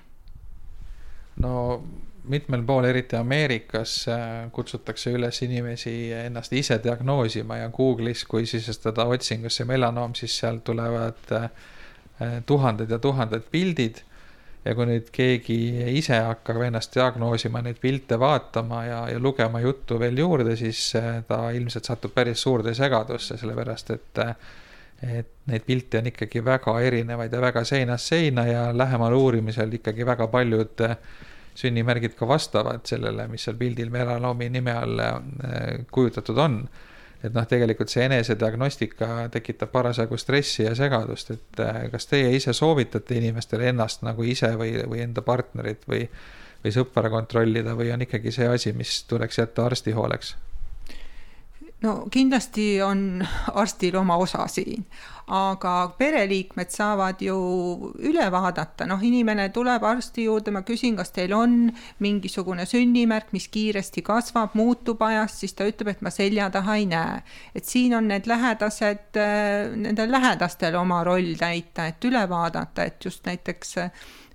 no 1.43 1.83
mitmel 2.27 2.63
pool, 2.63 2.85
eriti 2.89 3.15
Ameerikas, 3.15 4.07
äh, 4.07 4.51
kutsutakse 4.51 5.13
üles 5.15 5.41
inimesi 5.45 6.11
ennast 6.15 6.53
ise 6.53 6.79
diagnoosima 6.83 7.59
ja 7.61 7.69
Google'is, 7.73 8.25
kui 8.29 8.45
sisestada 8.49 9.05
otsingusse 9.11 9.65
melanoom, 9.65 10.15
siis 10.15 10.37
sealt 10.39 10.63
tulevad 10.63 11.31
äh, 11.37 11.49
tuhanded 12.45 12.89
ja 12.89 12.99
tuhanded 12.99 13.49
pildid. 13.51 14.03
ja 14.65 14.73
kui 14.73 14.87
nüüd 14.89 15.11
keegi 15.13 15.55
ise 15.93 16.17
hakkab 16.25 16.63
ennast 16.65 16.95
diagnoosima, 16.95 17.59
neid 17.61 17.77
pilte 17.77 18.17
vaatama 18.17 18.79
ja, 18.85 19.01
ja 19.13 19.19
lugema 19.21 19.59
juttu 19.61 19.99
veel 20.01 20.17
juurde, 20.17 20.55
siis 20.57 20.79
äh, 20.97 21.19
ta 21.27 21.51
ilmselt 21.53 21.85
satub 21.85 22.15
päris 22.15 22.41
suurde 22.41 22.73
segadusse, 22.73 23.37
sellepärast 23.37 23.91
et 23.93 24.23
et 25.05 25.31
neid 25.51 25.65
pilte 25.65 25.99
on 26.01 26.09
ikkagi 26.09 26.41
väga 26.45 26.73
erinevaid 26.81 27.33
ja 27.33 27.41
väga 27.41 27.63
seinast 27.67 28.11
seina 28.13 28.45
ja 28.47 28.65
lähemal 28.77 29.13
uurimisel 29.13 29.73
ikkagi 29.77 30.05
väga 30.05 30.27
paljud 30.27 30.81
äh, 30.87 30.97
sünnimärgid 31.55 32.15
ka 32.19 32.27
vastavad 32.27 32.83
sellele, 32.89 33.27
mis 33.31 33.45
seal 33.47 33.57
pildil 33.59 33.91
melanoomi 33.93 34.49
nime 34.49 34.73
all 34.73 34.99
äh, 34.99 35.85
kujutatud 35.91 36.37
on. 36.37 36.63
et 37.25 37.33
noh, 37.33 37.45
tegelikult 37.49 37.89
see 37.89 38.03
enesediagnostika 38.05 39.29
tekitab 39.33 39.71
parasjagu 39.73 40.17
stressi 40.17 40.63
ja 40.63 40.75
segadust, 40.77 41.31
et 41.31 41.61
äh, 41.63 41.85
kas 41.91 42.09
teie 42.11 42.33
ise 42.35 42.53
soovitate 42.53 43.17
inimestele 43.17 43.69
ennast 43.71 44.03
nagu 44.05 44.23
ise 44.23 44.51
või, 44.59 44.75
või 44.89 45.05
enda 45.07 45.25
partnerit 45.25 45.87
või 45.89 46.07
või 46.65 46.73
sõpra 46.73 47.09
kontrollida 47.13 47.75
või 47.77 47.91
on 47.93 48.01
ikkagi 48.01 48.31
see 48.33 48.47
asi, 48.49 48.73
mis 48.73 49.03
tuleks 49.05 49.37
jätta 49.37 49.67
arsti 49.69 49.93
hooleks? 49.93 50.33
No 51.83 52.05
kindlasti 52.11 52.81
on 52.81 53.25
arstil 53.61 53.95
oma 53.99 54.17
osa 54.21 54.47
siin, 54.51 54.85
aga 55.35 55.73
pereliikmed 55.97 56.69
saavad 56.69 57.21
ju 57.23 57.35
üle 58.05 58.25
vaadata, 58.31 58.85
noh, 58.89 59.01
inimene 59.01 59.47
tuleb 59.53 59.83
arsti 59.83 60.27
juurde, 60.27 60.53
ma 60.53 60.61
küsin, 60.67 60.95
kas 60.99 61.11
teil 61.15 61.33
on 61.33 61.55
mingisugune 62.03 62.67
sünnimärk, 62.69 63.31
mis 63.33 63.47
kiiresti 63.53 64.03
kasvab, 64.05 64.53
muutub 64.57 65.01
ajas, 65.05 65.39
siis 65.41 65.57
ta 65.57 65.67
ütleb, 65.67 65.95
et 65.95 66.05
ma 66.05 66.13
selja 66.13 66.49
taha 66.53 66.77
ei 66.81 66.85
näe. 66.89 67.23
et 67.55 67.65
siin 67.65 67.95
on 67.97 68.07
need 68.07 68.29
lähedased, 68.29 69.17
nendel 69.81 70.11
lähedastel 70.11 70.77
oma 70.79 71.03
roll 71.03 71.33
täita, 71.39 71.89
et 71.89 72.05
üle 72.05 72.23
vaadata, 72.29 72.85
et 72.85 73.05
just 73.05 73.25
näiteks 73.25 73.75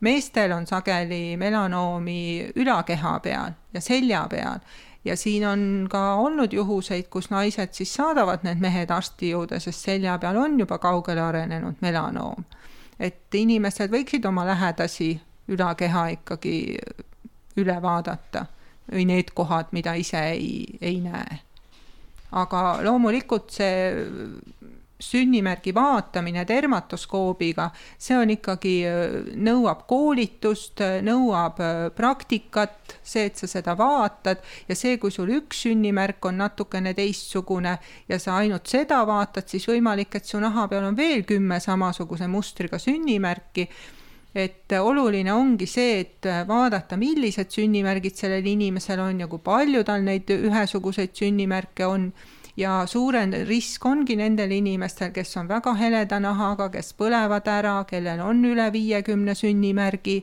meestel 0.00 0.52
on 0.52 0.66
sageli 0.66 1.36
melanoomi 1.36 2.52
ülakeha 2.56 3.18
peal 3.20 3.52
ja 3.74 3.80
selja 3.84 4.26
peal 4.30 4.58
ja 5.04 5.16
siin 5.16 5.46
on 5.48 5.86
ka 5.90 6.14
olnud 6.14 6.52
juhuseid, 6.52 7.08
kus 7.10 7.30
naised 7.30 7.72
siis 7.72 7.94
saadavad 7.94 8.44
need 8.44 8.60
mehed 8.60 8.90
arsti 8.90 9.30
juurde, 9.30 9.60
sest 9.60 9.86
selja 9.88 10.18
peal 10.18 10.36
on 10.36 10.58
juba 10.60 10.78
kaugele 10.78 11.20
arenenud 11.20 11.80
melanoom. 11.80 12.44
et 13.00 13.34
inimesed 13.34 13.90
võiksid 13.90 14.26
oma 14.28 14.44
lähedasi 14.46 15.20
ülakeha 15.48 16.08
ikkagi 16.08 16.78
üle 17.56 17.82
vaadata 17.82 18.46
või 18.92 19.06
need 19.06 19.30
kohad, 19.34 19.70
mida 19.72 19.94
ise 19.94 20.20
ei, 20.34 20.78
ei 20.80 21.00
näe. 21.00 21.40
aga 22.32 22.78
loomulikult 22.82 23.50
see 23.50 24.04
sünnimärgi 25.00 25.72
vaatamine 25.74 26.44
dermatoskoobiga, 26.48 27.70
see 27.98 28.16
on 28.18 28.32
ikkagi, 28.34 28.74
nõuab 29.40 29.86
koolitust, 29.90 30.82
nõuab 31.06 31.60
praktikat, 31.96 32.96
see, 33.02 33.26
et 33.30 33.40
sa 33.40 33.48
seda 33.50 33.76
vaatad 33.78 34.42
ja 34.68 34.76
see, 34.78 34.98
kui 35.00 35.12
sul 35.14 35.32
üks 35.40 35.64
sünnimärk 35.66 36.30
on 36.30 36.40
natukene 36.44 36.94
teistsugune 36.96 37.76
ja 38.08 38.18
sa 38.20 38.36
ainult 38.40 38.68
seda 38.70 39.00
vaatad, 39.08 39.48
siis 39.48 39.66
võimalik, 39.70 40.20
et 40.20 40.28
su 40.28 40.40
naha 40.40 40.68
peal 40.70 40.90
on 40.90 40.98
veel 40.98 41.24
kümme 41.28 41.60
samasuguse 41.60 42.28
mustriga 42.30 42.78
sünnimärki. 42.80 43.68
Et 44.30 44.70
oluline 44.78 45.32
ongi 45.34 45.66
see, 45.66 45.96
et 46.04 46.26
vaadata, 46.46 46.94
millised 46.94 47.50
sünnimärgid 47.50 48.14
sellel 48.14 48.46
inimesel 48.46 49.00
on 49.02 49.24
ja 49.24 49.26
kui 49.26 49.42
palju 49.42 49.82
tal 49.82 50.04
neid 50.06 50.30
ühesuguseid 50.30 51.16
sünnimärke 51.18 51.88
on 51.88 52.12
ja 52.60 52.84
suurem 52.86 53.32
risk 53.48 53.86
ongi 53.86 54.16
nendel 54.16 54.50
inimestel, 54.52 55.10
kes 55.16 55.36
on 55.40 55.48
väga 55.48 55.74
heleda 55.78 56.20
nahaga, 56.20 56.68
kes 56.68 56.92
põlevad 56.98 57.48
ära, 57.48 57.78
kellel 57.88 58.20
on 58.20 58.44
üle 58.44 58.68
viiekümne 58.72 59.34
sünnimärgi, 59.34 60.20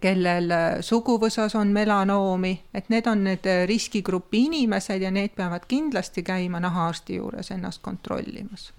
kellel 0.00 0.54
suguvõsas 0.80 1.58
on 1.58 1.74
melanoomi, 1.74 2.54
et 2.74 2.88
need 2.88 3.10
on 3.10 3.26
need 3.26 3.44
riskigrupi 3.68 4.46
inimesed 4.46 5.02
ja 5.02 5.10
need 5.10 5.36
peavad 5.36 5.68
kindlasti 5.68 6.24
käima 6.24 6.62
nahaarsti 6.64 7.20
juures 7.20 7.50
ennast 7.52 7.82
kontrollimas 7.82 8.70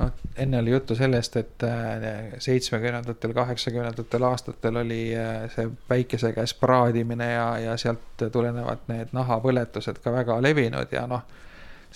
noh, 0.00 0.10
enne 0.36 0.58
oli 0.58 0.70
juttu 0.70 0.94
sellest, 0.94 1.36
et 1.36 1.62
äh, 1.62 2.32
seitsmekümnendatel, 2.38 3.32
kaheksakümnendatel 3.34 4.22
aastatel 4.22 4.76
oli 4.82 5.00
äh, 5.16 5.46
see 5.54 5.70
päikese 5.88 6.32
käes 6.36 6.54
praadimine 6.54 7.30
ja, 7.32 7.46
ja 7.58 7.76
sealt 7.80 8.26
tulenevad 8.32 8.84
need 8.92 9.14
nahapõletused 9.16 10.00
ka 10.04 10.12
väga 10.12 10.38
levinud 10.42 10.92
ja 10.92 11.06
noh, 11.10 11.24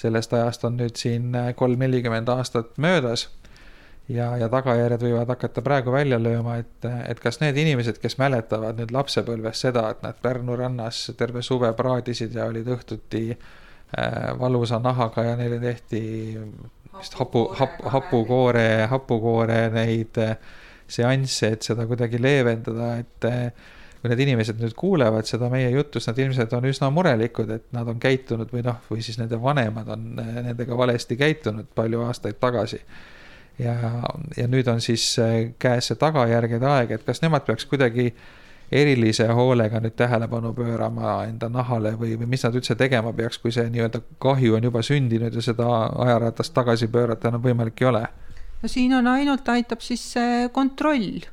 sellest 0.00 0.32
ajast 0.32 0.64
on 0.64 0.80
nüüd 0.80 0.96
siin 0.96 1.34
äh, 1.36 1.52
kolm-nelikümmend 1.56 2.32
aastat 2.32 2.72
möödas 2.80 3.28
ja, 4.08 4.32
ja 4.40 4.48
tagajärjed 4.48 5.04
võivad 5.04 5.36
hakata 5.36 5.62
praegu 5.62 5.92
välja 5.92 6.18
lööma, 6.22 6.56
et, 6.64 6.88
et 7.06 7.20
kas 7.20 7.40
need 7.44 7.58
inimesed, 7.60 8.00
kes 8.00 8.16
mäletavad 8.22 8.80
nüüd 8.80 8.96
lapsepõlves 8.96 9.66
seda, 9.66 9.90
et 9.92 10.04
nad 10.06 10.16
Pärnu 10.22 10.56
rannas 10.56 11.08
terve 11.18 11.44
suve 11.44 11.72
praadisid 11.76 12.34
ja 12.34 12.48
olid 12.48 12.68
õhtuti 12.76 13.26
valusa 14.38 14.78
nahaga 14.78 15.24
ja 15.26 15.32
neile 15.34 15.56
tehti 15.58 16.00
vist 17.00 17.18
hapu, 17.20 17.46
hap-, 17.58 17.82
hapukoore, 17.94 18.86
hapukoore 18.90 19.60
neid 19.74 20.18
äh, 20.22 20.34
seansse, 20.90 21.54
et 21.54 21.68
seda 21.68 21.86
kuidagi 21.90 22.20
leevendada, 22.22 22.94
et 23.02 23.28
äh, 23.28 23.68
kui 24.00 24.10
need 24.12 24.24
inimesed 24.24 24.60
nüüd 24.62 24.74
kuulevad 24.78 25.28
seda 25.28 25.50
meie 25.52 25.68
jutust, 25.74 26.08
nad 26.08 26.18
ilmselt 26.22 26.52
on 26.56 26.68
üsna 26.70 26.88
murelikud, 26.94 27.52
et 27.56 27.66
nad 27.76 27.88
on 27.90 28.00
käitunud 28.00 28.52
või 28.54 28.64
noh, 28.66 28.80
või 28.88 29.04
siis 29.04 29.20
nende 29.20 29.40
vanemad 29.42 29.88
on 29.92 30.10
äh, 30.22 30.34
nendega 30.50 30.78
valesti 30.78 31.18
käitunud 31.20 31.72
palju 31.76 32.04
aastaid 32.08 32.40
tagasi. 32.40 32.80
ja, 33.60 33.76
ja 34.36 34.48
nüüd 34.48 34.68
on 34.72 34.80
siis 34.80 35.12
käes 35.60 35.90
see 35.90 35.98
tagajärgede 36.00 36.66
aeg, 36.66 36.94
et 36.96 37.04
kas 37.04 37.20
nemad 37.20 37.44
peaks 37.44 37.66
kuidagi 37.68 38.12
äh, 38.12 38.28
erilise 38.72 39.26
hoolega 39.34 39.80
nüüd 39.82 39.96
tähelepanu 39.98 40.52
pöörama 40.54 41.24
enda 41.26 41.48
nahale 41.50 41.96
või, 41.98 42.14
või 42.20 42.28
mis 42.30 42.44
nad 42.46 42.54
üldse 42.54 42.76
tegema 42.78 43.12
peaks, 43.16 43.40
kui 43.42 43.52
see 43.54 43.66
nii-öelda 43.70 44.02
kahju 44.22 44.56
on 44.58 44.68
juba 44.68 44.82
sündinud 44.86 45.34
ja 45.34 45.42
seda 45.42 45.66
ajaratast 46.06 46.54
tagasi 46.54 46.88
pöörata 46.92 47.30
enam 47.32 47.42
võimalik 47.42 47.82
ei 47.82 47.90
ole? 47.90 48.06
no 48.62 48.68
siin 48.68 48.94
on 48.94 49.10
ainult, 49.10 49.48
aitab 49.48 49.82
siis 49.82 50.04
see 50.14 50.48
kontroll, 50.54 51.24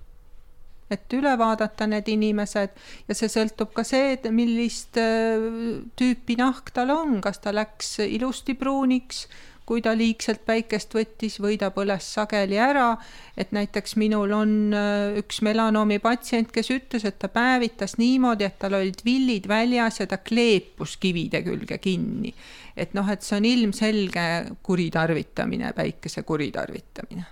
et 0.89 1.13
üle 1.13 1.33
vaadata 1.37 1.87
need 1.89 2.07
inimesed 2.09 2.73
ja 3.07 3.17
see 3.17 3.29
sõltub 3.31 3.73
ka 3.75 3.83
see, 3.85 4.15
et 4.15 4.29
millist 4.33 4.97
äh, 5.01 5.83
tüüpi 5.99 6.39
nahk 6.39 6.71
tal 6.73 6.95
on, 6.95 7.19
kas 7.21 7.43
ta 7.43 7.53
läks 7.53 7.99
ilusti 8.07 8.57
pruuniks 8.57 9.27
kui 9.67 9.81
ta 9.83 9.91
liigselt 9.97 10.45
päikest 10.47 10.93
võttis 10.95 11.37
või 11.43 11.57
ta 11.59 11.69
põles 11.75 12.05
sageli 12.15 12.55
ära, 12.61 12.93
et 13.37 13.51
näiteks 13.55 13.97
minul 13.99 14.31
on 14.35 14.53
äh, 14.71 15.17
üks 15.19 15.41
melanoomi 15.43 15.99
patsient, 16.03 16.53
kes 16.55 16.71
ütles, 16.71 17.03
et 17.07 17.17
ta 17.19 17.27
päevitas 17.31 17.97
niimoodi, 17.99 18.47
et 18.47 18.55
tal 18.61 18.77
olid 18.79 19.03
villid 19.05 19.49
väljas 19.51 19.99
ja 19.99 20.07
ta 20.07 20.21
kleepus 20.23 20.95
kivide 21.01 21.43
külge 21.43 21.81
kinni. 21.83 22.33
et 22.77 22.93
noh, 22.93 23.07
et 23.09 23.25
see 23.25 23.39
on 23.39 23.45
ilmselge 23.49 24.27
kuritarvitamine, 24.63 25.73
päikese 25.75 26.23
kuritarvitamine 26.23 27.25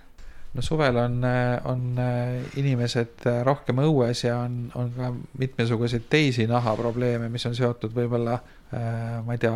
no 0.56 0.62
suvel 0.64 0.96
on, 0.96 1.20
on 1.68 1.98
inimesed 2.56 3.24
rohkem 3.44 3.80
õues 3.84 4.24
ja 4.24 4.38
on, 4.44 4.70
on 4.74 4.92
ka 4.96 5.10
mitmesuguseid 5.38 6.08
teisi 6.10 6.46
nahaprobleeme, 6.48 7.28
mis 7.32 7.44
on 7.46 7.56
seotud 7.56 7.92
võib-olla 7.96 8.38
Äh, 8.40 8.55
ma 9.24 9.32
ei 9.32 9.38
tea, 9.38 9.52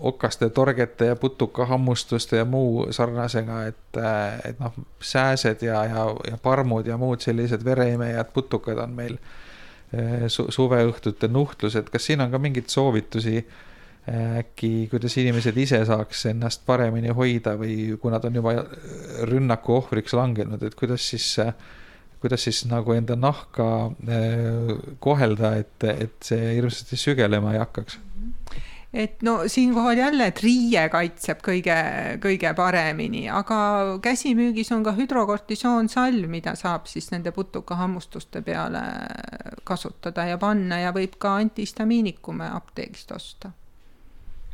okaste, 0.00 0.48
torgete 0.50 1.10
ja 1.10 1.16
putukahammustuste 1.16 2.36
ja 2.36 2.44
muu 2.48 2.86
sarnasega, 2.90 3.58
et, 3.68 3.98
äh, 4.00 4.38
et 4.48 4.60
noh, 4.60 4.72
sääsed 5.04 5.62
ja, 5.62 5.84
ja, 5.84 6.06
ja 6.30 6.38
parmud 6.42 6.86
ja 6.88 6.96
muud 6.96 7.20
sellised 7.20 7.64
vereimejad, 7.64 8.32
putukad 8.32 8.80
on 8.80 8.96
meil 8.96 9.18
äh, 9.18 10.24
su 10.32 10.48
suveõhtute 10.48 11.28
nuhtlused, 11.28 11.92
kas 11.92 12.08
siin 12.08 12.24
on 12.24 12.32
ka 12.32 12.40
mingeid 12.40 12.72
soovitusi 12.72 13.44
äkki, 14.04 14.88
kuidas 14.92 15.14
inimesed 15.16 15.56
ise 15.56 15.78
saaks 15.88 16.26
ennast 16.28 16.64
paremini 16.66 17.12
hoida 17.16 17.54
või 17.56 17.94
kui 18.00 18.12
nad 18.12 18.24
on 18.28 18.34
juba 18.36 18.52
rünnaku 19.28 19.78
ohvriks 19.78 20.12
langenud, 20.16 20.60
et 20.64 20.76
kuidas 20.76 21.06
siis 21.12 21.30
kuidas 22.24 22.48
siis 22.48 22.64
nagu 22.70 22.96
enda 22.96 23.16
nahka 23.20 23.68
kohelda, 25.04 25.54
et, 25.60 25.86
et 25.92 26.16
see 26.24 26.56
hirmsasti 26.56 26.98
sügelema 27.00 27.54
ei 27.54 27.62
hakkaks 27.62 28.00
et 28.94 29.22
no 29.22 29.48
siinkohal 29.48 29.98
jälle, 29.98 30.28
et 30.30 30.40
riie 30.42 30.84
kaitseb 30.88 31.40
kõige, 31.44 31.74
kõige 32.22 32.52
paremini, 32.54 33.24
aga 33.30 33.58
käsimüügis 34.02 34.70
on 34.74 34.84
ka 34.86 34.94
hüdrokortisoonsalv, 34.94 36.28
mida 36.30 36.54
saab 36.58 36.86
siis 36.90 37.10
nende 37.10 37.34
putukahammustuste 37.34 38.42
peale 38.46 38.84
kasutada 39.66 40.28
ja 40.30 40.38
panna 40.38 40.78
ja 40.84 40.94
võib 40.94 41.18
ka 41.18 41.34
antihistamiinikume 41.42 42.48
apteegist 42.54 43.12
osta. 43.12 43.50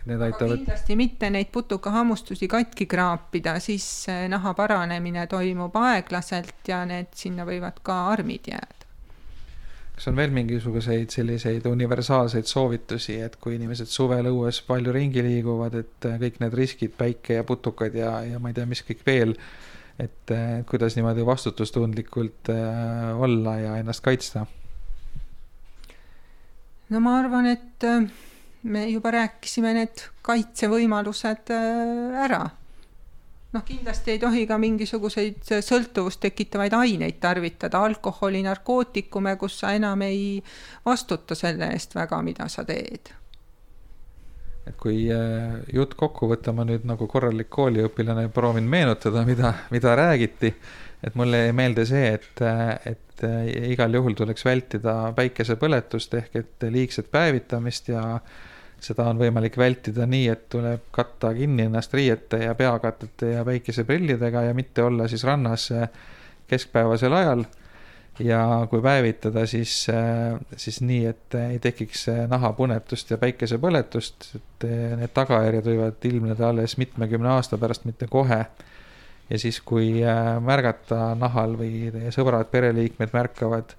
Need 0.09 0.23
aitavad. 0.25 0.57
kindlasti 0.57 0.97
mitte 0.97 1.29
neid 1.31 1.51
putukahammustusi 1.53 2.49
katki 2.49 2.87
kraapida, 2.89 3.59
siis 3.61 4.07
naha 4.33 4.55
paranemine 4.57 5.27
toimub 5.29 5.77
aeglaselt 5.77 6.69
ja 6.69 6.87
need 6.89 7.13
sinna 7.15 7.45
võivad 7.45 7.83
ka 7.85 8.07
armid 8.15 8.49
jääda 8.49 8.81
kas 10.01 10.09
on 10.09 10.17
veel 10.17 10.31
mingisuguseid 10.33 11.13
selliseid 11.13 11.67
universaalseid 11.69 12.47
soovitusi, 12.49 13.19
et 13.21 13.35
kui 13.37 13.59
inimesed 13.59 13.91
suvel 13.93 14.31
õues 14.31 14.63
palju 14.65 14.95
ringi 14.97 15.21
liiguvad, 15.27 15.77
et 15.77 16.07
äh, 16.09 16.15
kõik 16.23 16.39
need 16.41 16.57
riskid, 16.57 16.95
päike 16.97 17.37
ja 17.37 17.45
putukad 17.45 17.99
ja, 17.99 18.15
ja 18.25 18.41
ma 18.41 18.49
ei 18.49 18.57
tea, 18.57 18.65
mis 18.71 18.81
kõik 18.87 19.05
veel, 19.05 19.35
et 20.01 20.33
äh, 20.33 20.63
kuidas 20.71 20.97
niimoodi 20.97 21.27
vastutustundlikult 21.29 22.49
äh, 22.49 23.21
olla 23.29 23.59
ja 23.61 23.77
ennast 23.83 24.01
kaitsta? 24.07 24.47
no 26.89 27.05
ma 27.05 27.19
arvan, 27.21 27.53
et 27.53 27.89
me 28.63 28.87
juba 28.91 29.11
rääkisime 29.15 29.73
need 29.75 30.03
kaitsevõimalused 30.27 31.53
ära 32.25 32.43
noh, 33.53 33.65
kindlasti 33.67 34.15
ei 34.15 34.21
tohi 34.23 34.45
ka 34.49 34.59
mingisuguseid 34.61 35.55
sõltuvust 35.65 36.23
tekitavaid 36.23 36.75
aineid 36.77 37.21
tarvitada, 37.23 37.83
alkoholi, 37.87 38.43
narkootikume, 38.47 39.37
kus 39.41 39.61
sa 39.63 39.75
enam 39.77 40.05
ei 40.07 40.43
vastuta 40.87 41.39
selle 41.39 41.73
eest 41.75 41.97
väga, 41.99 42.23
mida 42.27 42.49
sa 42.49 42.65
teed. 42.69 43.15
et 44.69 44.77
kui 44.79 45.09
jutt 45.75 45.95
kokku 45.99 46.29
võtta, 46.31 46.53
ma 46.55 46.67
nüüd 46.69 46.85
nagu 46.87 47.09
korralik 47.11 47.49
kooliõpilane 47.51 48.29
proovin 48.31 48.69
meenutada, 48.71 49.25
mida, 49.27 49.55
mida 49.71 49.97
räägiti. 49.97 50.55
et 51.03 51.15
mulle 51.15 51.47
jäi 51.47 51.53
meelde 51.57 51.87
see, 51.89 52.13
et, 52.15 52.43
et 52.87 53.25
igal 53.73 53.95
juhul 53.95 54.15
tuleks 54.15 54.45
vältida 54.45 55.13
päikesepõletust 55.17 56.15
ehk 56.15 56.37
et 56.37 56.69
liigset 56.71 57.11
päevitamist 57.11 57.89
ja 57.89 58.21
seda 58.81 59.07
on 59.11 59.21
võimalik 59.21 59.57
vältida 59.61 60.07
nii, 60.09 60.29
et 60.33 60.49
tuleb 60.53 60.89
katta 60.95 61.35
kinni 61.37 61.69
ennast 61.69 61.95
riiete 61.95 62.45
ja 62.45 62.55
peakatete 62.57 63.35
ja 63.35 63.45
päikeseprillidega 63.45 64.49
ja 64.49 64.55
mitte 64.57 64.83
olla 64.83 65.09
siis 65.09 65.25
rannas 65.29 65.69
keskpäevasel 66.51 67.13
ajal 67.13 67.45
ja 68.21 68.67
kui 68.71 68.83
päevitada, 68.83 69.45
siis, 69.47 69.87
siis 70.57 70.81
nii, 70.85 71.05
et 71.07 71.37
ei 71.41 71.59
tekiks 71.63 72.07
nahapunetust 72.29 73.15
ja 73.15 73.19
päikesepõletust, 73.21 74.31
et 74.37 74.67
need 75.01 75.15
tagajärjed 75.17 75.71
võivad 75.71 76.09
ilmneda 76.11 76.51
alles 76.51 76.77
mitmekümne 76.81 77.33
aasta 77.37 77.59
pärast, 77.59 77.87
mitte 77.89 78.09
kohe. 78.11 78.45
ja 79.31 79.39
siis, 79.39 79.61
kui 79.61 80.03
märgata 80.43 81.15
nahal 81.15 81.57
või 81.59 81.89
teie 81.95 82.13
sõbrad, 82.15 82.51
pereliikmed 82.51 83.15
märkavad 83.15 83.77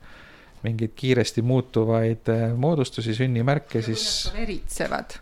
mingeid 0.64 0.94
kiiresti 0.96 1.42
muutuvaid 1.42 2.32
moodustusi, 2.58 3.16
sünnimärke, 3.18 3.82
siis 3.86 4.32
veritsevad 4.36 5.20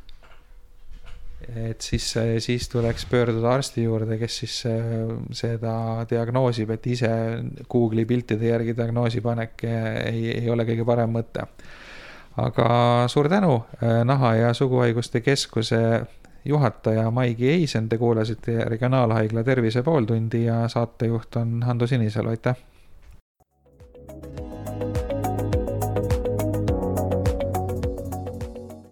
et 1.56 1.82
siis, 1.82 2.06
siis 2.44 2.70
tuleks 2.70 3.06
pöörduda 3.10 3.54
arsti 3.54 3.84
juurde, 3.84 4.18
kes 4.20 4.38
siis 4.44 4.56
äh, 4.70 5.14
seda 5.36 6.06
diagnoosib, 6.10 6.70
et 6.76 6.88
ise 6.92 7.12
Google'i 7.72 8.06
piltide 8.06 8.52
järgi 8.52 8.76
diagnoosi 8.78 9.22
panek 9.26 9.64
ei, 9.66 10.28
ei 10.36 10.50
ole 10.52 10.68
kõige 10.68 10.86
parem 10.86 11.16
mõte. 11.16 11.48
aga 12.40 12.70
suur 13.12 13.30
tänu, 13.30 13.64
Naha 14.06 14.36
ja 14.36 14.54
Suguhaiguste 14.54 15.22
Keskuse 15.22 15.80
juhataja 16.46 17.10
Maigi 17.12 17.50
Eisen, 17.50 17.90
te 17.90 17.98
kuulasite 17.98 18.64
Regionaalhaigla 18.66 19.44
Tervise 19.44 19.84
pooltundi 19.84 20.46
ja 20.46 20.68
saatejuht 20.68 21.36
on 21.36 21.64
Hando 21.64 21.88
Sinisalu, 21.88 22.30
aitäh! 22.30 22.56